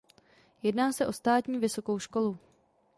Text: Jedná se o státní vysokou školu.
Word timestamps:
Jedná 0.63 0.91
se 0.93 1.07
o 1.07 1.13
státní 1.13 1.59
vysokou 1.59 1.99
školu. 1.99 2.37